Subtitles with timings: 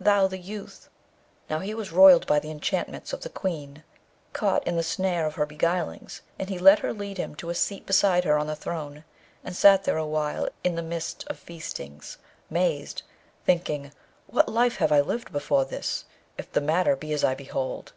[0.00, 0.90] thou the youth!'
[1.48, 3.84] Now, he was roiled by the enchantments of the Queen,
[4.32, 7.54] caught in the snare of her beguilings; and he let her lead him to a
[7.54, 9.04] seat beside her on the throne,
[9.44, 12.18] and sat there awhile in the midst of feastings,
[12.50, 13.04] mazed,
[13.44, 13.92] thinking,
[14.26, 16.04] 'What life have I lived before this,
[16.36, 17.92] if the matter be as I behold?'